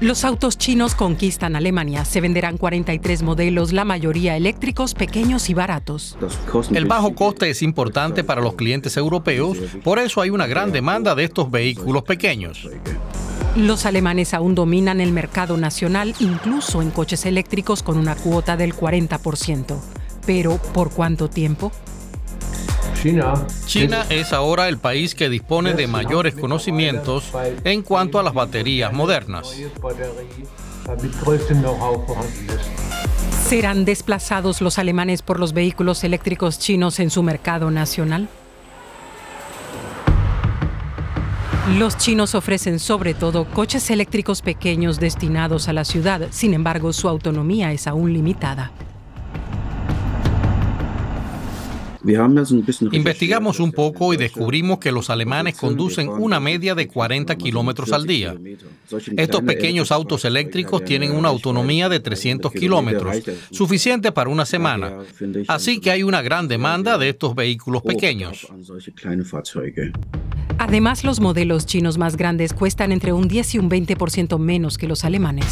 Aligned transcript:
Los 0.00 0.24
autos 0.24 0.56
chinos 0.56 0.94
conquistan 0.94 1.56
Alemania. 1.56 2.04
Se 2.04 2.20
venderán 2.20 2.56
43 2.56 3.22
modelos, 3.24 3.72
la 3.72 3.84
mayoría 3.84 4.36
eléctricos, 4.36 4.94
pequeños 4.94 5.50
y 5.50 5.54
baratos. 5.54 6.16
El 6.72 6.86
bajo 6.86 7.16
coste 7.16 7.50
es 7.50 7.62
importante 7.62 8.22
para 8.22 8.40
los 8.40 8.54
clientes 8.54 8.96
europeos, 8.96 9.58
por 9.82 9.98
eso 9.98 10.20
hay 10.20 10.30
una 10.30 10.46
gran 10.46 10.70
demanda 10.70 11.16
de 11.16 11.24
estos 11.24 11.50
vehículos 11.50 12.04
pequeños. 12.04 12.68
Los 13.56 13.86
alemanes 13.86 14.34
aún 14.34 14.54
dominan 14.54 15.00
el 15.00 15.10
mercado 15.10 15.56
nacional, 15.56 16.14
incluso 16.20 16.80
en 16.80 16.92
coches 16.92 17.26
eléctricos 17.26 17.82
con 17.82 17.98
una 17.98 18.14
cuota 18.14 18.56
del 18.56 18.76
40%. 18.76 19.80
Pero, 20.24 20.58
¿por 20.72 20.90
cuánto 20.90 21.28
tiempo? 21.28 21.72
China 23.66 24.06
es 24.10 24.32
ahora 24.32 24.68
el 24.68 24.78
país 24.78 25.14
que 25.14 25.28
dispone 25.28 25.74
de 25.74 25.86
mayores 25.86 26.34
conocimientos 26.34 27.32
en 27.64 27.82
cuanto 27.82 28.18
a 28.18 28.22
las 28.22 28.34
baterías 28.34 28.92
modernas. 28.92 29.54
¿Serán 33.46 33.84
desplazados 33.84 34.60
los 34.60 34.78
alemanes 34.78 35.22
por 35.22 35.38
los 35.38 35.52
vehículos 35.52 36.02
eléctricos 36.02 36.58
chinos 36.58 36.98
en 36.98 37.10
su 37.10 37.22
mercado 37.22 37.70
nacional? 37.70 38.28
Los 41.76 41.98
chinos 41.98 42.34
ofrecen 42.34 42.78
sobre 42.78 43.14
todo 43.14 43.44
coches 43.44 43.90
eléctricos 43.90 44.42
pequeños 44.42 44.98
destinados 44.98 45.68
a 45.68 45.72
la 45.72 45.84
ciudad, 45.84 46.28
sin 46.30 46.54
embargo 46.54 46.92
su 46.92 47.08
autonomía 47.08 47.72
es 47.72 47.86
aún 47.86 48.12
limitada. 48.12 48.72
Investigamos 52.92 53.60
un 53.60 53.72
poco 53.72 54.14
y 54.14 54.16
descubrimos 54.16 54.78
que 54.78 54.92
los 54.92 55.10
alemanes 55.10 55.56
conducen 55.56 56.08
una 56.08 56.40
media 56.40 56.74
de 56.74 56.88
40 56.88 57.36
kilómetros 57.36 57.92
al 57.92 58.06
día. 58.06 58.34
Estos 59.16 59.42
pequeños 59.42 59.92
autos 59.92 60.24
eléctricos 60.24 60.84
tienen 60.84 61.12
una 61.12 61.28
autonomía 61.28 61.88
de 61.88 62.00
300 62.00 62.52
kilómetros, 62.52 63.16
suficiente 63.50 64.12
para 64.12 64.30
una 64.30 64.46
semana. 64.46 64.92
Así 65.48 65.80
que 65.80 65.90
hay 65.90 66.02
una 66.02 66.22
gran 66.22 66.48
demanda 66.48 66.98
de 66.98 67.10
estos 67.10 67.34
vehículos 67.34 67.82
pequeños. 67.82 68.46
Además, 70.58 71.04
los 71.04 71.20
modelos 71.20 71.66
chinos 71.66 71.98
más 71.98 72.16
grandes 72.16 72.52
cuestan 72.52 72.90
entre 72.90 73.12
un 73.12 73.28
10 73.28 73.54
y 73.54 73.58
un 73.58 73.70
20% 73.70 74.38
menos 74.38 74.76
que 74.76 74.88
los 74.88 75.04
alemanes. 75.04 75.46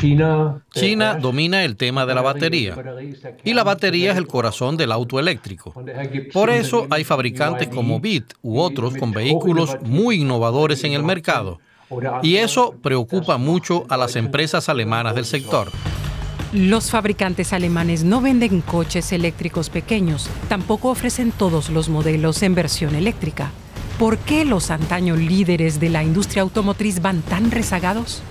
China, 0.00 1.14
domina 1.20 1.62
el 1.64 1.76
tema 1.76 2.06
de 2.06 2.14
la 2.14 2.22
batería 2.22 2.74
y 3.44 3.52
la 3.52 3.64
batería 3.64 4.12
es 4.12 4.16
el 4.16 4.26
corazón 4.26 4.76
del 4.78 4.92
auto 4.92 5.20
eléctrico. 5.20 5.74
Por 6.32 6.48
eso 6.48 6.86
hay 6.90 7.04
fabricantes 7.04 7.68
como 7.68 8.00
BIT 8.00 8.32
u 8.42 8.60
otros 8.60 8.96
con 8.96 9.12
vehículos 9.12 9.76
muy 9.82 10.22
innovadores 10.22 10.84
en 10.84 10.94
el 10.94 11.02
mercado 11.02 11.60
y 12.22 12.36
eso 12.36 12.74
preocupa 12.82 13.36
mucho 13.36 13.84
a 13.88 13.96
las 13.96 14.16
empresas 14.16 14.68
alemanas 14.68 15.14
del 15.14 15.26
sector. 15.26 15.70
Los 16.52 16.90
fabricantes 16.90 17.52
alemanes 17.52 18.02
no 18.02 18.20
venden 18.20 18.60
coches 18.62 19.12
eléctricos 19.12 19.70
pequeños, 19.70 20.28
tampoco 20.48 20.88
ofrecen 20.88 21.30
todos 21.30 21.70
los 21.70 21.88
modelos 21.88 22.42
en 22.42 22.54
versión 22.54 22.94
eléctrica. 22.94 23.50
¿Por 23.98 24.18
qué 24.18 24.44
los 24.44 24.70
antaños 24.70 25.18
líderes 25.18 25.78
de 25.78 25.90
la 25.90 26.02
industria 26.02 26.42
automotriz 26.42 27.02
van 27.02 27.22
tan 27.22 27.50
rezagados? 27.50 28.22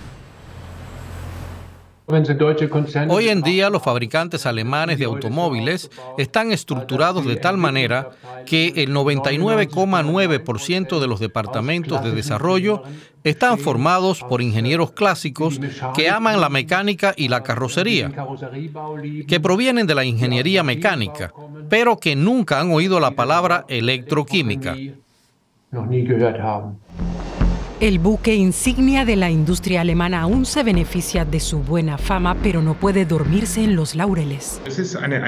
Hoy 3.10 3.30
en 3.30 3.44
día 3.44 3.70
los 3.70 3.84
fabricantes 3.84 4.48
alemanes 4.48 4.98
de 4.98 5.06
automóviles 5.06 5.92
están 6.18 6.52
estructurados 6.52 7.24
de 7.24 7.36
tal 7.36 7.58
manera 7.58 8.10
que 8.48 8.74
el 8.78 8.96
99,9% 8.96 11.00
de 11.00 11.08
los 11.08 11.20
departamentos 11.20 12.04
de 12.04 12.12
desarrollo 12.12 12.82
están 13.24 13.60
formados 13.60 14.24
por 14.24 14.42
ingenieros 14.42 14.92
clásicos 14.92 15.60
que 15.94 16.10
aman 16.10 16.42
la 16.42 16.50
mecánica 16.50 17.14
y 17.16 17.28
la 17.28 17.44
carrocería, 17.44 18.12
que 19.28 19.40
provienen 19.40 19.86
de 19.86 19.94
la 19.94 20.04
ingeniería 20.04 20.64
mecánica, 20.64 21.32
pero 21.70 21.98
que 21.98 22.16
nunca 22.16 22.60
han 22.60 22.72
oído 22.72 23.00
la 23.00 23.12
palabra 23.12 23.66
electroquímica. 23.68 24.76
El 27.80 27.98
buque 27.98 28.36
insignia 28.36 29.06
de 29.06 29.16
la 29.16 29.30
industria 29.30 29.80
alemana 29.82 30.24
aún 30.24 30.46
se 30.46 30.64
beneficia 30.64 31.24
de 31.24 31.40
su 31.40 31.60
buena 31.60 31.98
fama, 31.98 32.36
pero 32.44 32.62
no 32.62 32.74
puede 32.74 33.06
dormirse 33.06 33.64
en 33.64 33.78
los 33.78 33.96
laureles. 33.96 34.60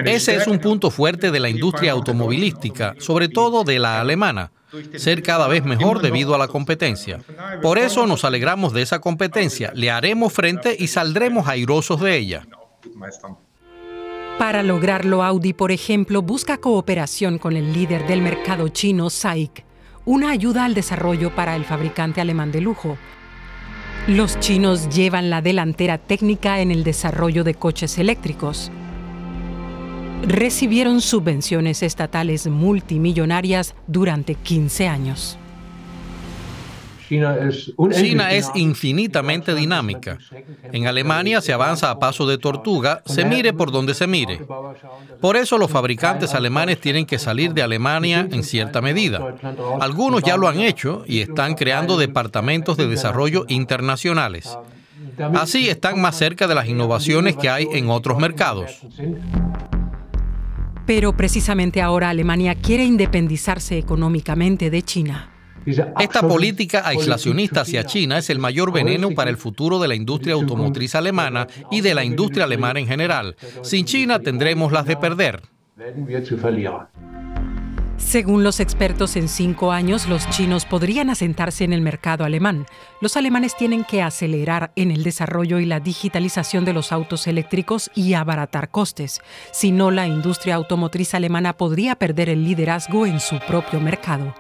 Ese 0.04 0.36
es 0.36 0.48
un 0.48 0.60
punto 0.60 0.92
fuerte 0.92 1.32
de 1.32 1.40
la 1.40 1.48
industria 1.48 1.94
automovilística, 1.94 2.94
sobre 3.00 3.30
todo 3.30 3.64
de 3.64 3.80
la 3.80 4.02
alemana 4.02 4.52
ser 4.98 5.24
cada 5.24 5.48
vez 5.48 5.64
mejor 5.64 6.02
debido 6.02 6.36
a 6.36 6.38
la 6.38 6.50
competencia. 6.50 7.22
Por 7.62 7.78
eso 7.78 8.06
nos 8.06 8.26
alegramos 8.26 8.74
de 8.74 8.82
esa 8.82 9.00
competencia, 9.00 9.72
le 9.74 9.90
haremos 9.90 10.34
frente 10.34 10.76
y 10.78 10.88
saldremos 10.88 11.48
airosos 11.48 12.02
de 12.02 12.18
ella. 12.18 12.48
Para 14.38 14.62
lograrlo, 14.62 15.24
Audi, 15.24 15.54
por 15.54 15.72
ejemplo, 15.72 16.22
busca 16.22 16.58
cooperación 16.58 17.38
con 17.38 17.56
el 17.56 17.72
líder 17.72 18.08
del 18.08 18.22
mercado 18.22 18.68
chino, 18.70 19.10
SAIC 19.10 19.71
una 20.06 20.32
ayuda 20.32 20.66
al 20.66 20.74
desarrollo 20.74 21.36
para 21.36 21.56
el 21.56 21.66
fabricante 21.66 22.22
alemán 22.22 22.52
de 22.52 22.62
lujo. 22.62 22.98
Los 24.08 24.40
chinos 24.40 24.90
llevan 24.90 25.30
la 25.30 25.42
delantera 25.42 26.00
técnica 26.00 26.60
en 26.62 26.72
el 26.72 26.84
desarrollo 26.84 27.44
de 27.44 27.54
coches 27.54 27.98
eléctricos. 28.00 28.72
Recibieron 30.24 31.02
subvenciones 31.02 31.84
estatales 31.84 32.48
multimillonarias 32.48 33.76
durante 33.88 34.36
15 34.36 34.88
años. 34.88 35.38
China 37.12 38.32
es, 38.32 38.52
infinitamente 38.56 39.54
dinámica. 39.54 40.18
En 40.72 40.88
Alemania 40.88 41.42
se 41.42 41.52
avanza 41.52 41.92
a 41.92 42.00
paso 42.00 42.26
de 42.26 42.38
tortuga, 42.38 43.04
se 43.06 43.26
mire 43.26 43.52
por 43.54 43.72
donde 43.72 43.94
se 43.94 44.08
mire. 44.08 44.40
Por 45.20 45.36
eso 45.36 45.58
los 45.58 45.70
fabricantes 45.70 46.34
alemanes 46.34 46.80
tienen 46.80 47.06
que 47.06 47.20
salir 47.20 47.54
de 47.54 47.64
Alemania 47.64 48.28
en 48.32 48.44
cierta 48.44 48.82
medida. 48.82 49.36
Algunos 49.82 50.24
ya 50.24 50.38
lo 50.38 50.48
han 50.48 50.60
hecho 50.60 51.04
y 51.06 51.20
están 51.20 51.56
creando 51.56 51.98
departamentos 51.98 52.78
de 52.78 52.88
desarrollo 52.88 53.46
internacionales. 53.50 54.58
Así 55.36 55.70
están 55.70 56.00
más 56.00 56.18
cerca 56.18 56.48
de 56.48 56.56
las 56.56 56.68
innovaciones 56.68 57.36
que 57.36 57.50
hay 57.50 57.68
en 57.74 57.90
otros 57.90 58.18
mercados. 58.20 58.80
Pero 60.86 61.16
precisamente 61.16 61.82
ahora 61.82 62.10
Alemania 62.10 62.56
quiere 62.56 62.84
independizarse 62.86 63.78
económicamente 63.78 64.70
de 64.70 64.82
China. 64.82 65.31
Esta 65.66 66.28
política 66.28 66.84
aislacionista 66.86 67.62
hacia 67.62 67.86
China 67.86 68.18
es 68.18 68.30
el 68.30 68.40
mayor 68.40 68.72
veneno 68.72 69.12
para 69.12 69.30
el 69.30 69.38
futuro 69.38 69.80
de 69.80 69.88
la 69.88 69.96
industria 69.96 70.34
automotriz 70.34 70.96
alemana 70.96 71.48
y 71.70 71.82
de 71.82 71.94
la 71.94 72.04
industria 72.04 72.46
alemana 72.46 72.80
en 72.80 72.88
general. 72.88 73.36
Sin 73.62 73.86
China 73.86 74.20
tendremos 74.20 74.72
las 74.72 74.86
de 74.86 74.98
perder. 74.98 75.42
Según 77.98 78.44
los 78.44 78.60
expertos, 78.60 79.16
en 79.16 79.30
cinco 79.30 79.72
años 79.72 80.10
los 80.10 80.28
chinos 80.32 80.66
podrían 80.66 81.10
asentarse 81.10 81.64
en 81.64 81.72
el 81.72 81.82
mercado 81.82 82.26
alemán. 82.26 82.66
Los 83.00 83.16
alemanes 83.16 83.56
tienen 83.56 83.84
que 83.84 84.02
acelerar 84.02 84.74
en 84.76 84.92
el 84.92 85.04
desarrollo 85.04 85.60
y 85.60 85.66
la 85.66 85.80
digitalización 85.80 86.66
de 86.66 86.74
los 86.74 86.92
autos 86.92 87.28
eléctricos 87.28 87.90
y 87.96 88.16
abaratar 88.16 88.70
costes. 88.70 89.22
Si 89.54 89.72
no, 89.72 89.92
la 89.92 90.08
industria 90.08 90.56
automotriz 90.56 91.14
alemana 91.14 91.54
podría 91.54 91.96
perder 91.96 92.30
el 92.30 92.44
liderazgo 92.44 93.06
en 93.06 93.20
su 93.20 93.40
propio 93.48 93.80
mercado. 93.80 94.34